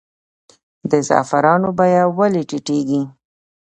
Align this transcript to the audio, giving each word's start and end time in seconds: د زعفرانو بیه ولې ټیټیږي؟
د 0.89 0.91
زعفرانو 1.07 1.69
بیه 1.77 2.03
ولې 2.17 2.43
ټیټیږي؟ 2.49 3.01